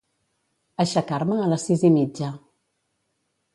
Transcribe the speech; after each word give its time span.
Aixecar-me 0.83 1.37
a 1.43 1.51
les 1.53 1.67
sis 1.69 1.85
i 1.89 1.93
mitja. 1.99 2.33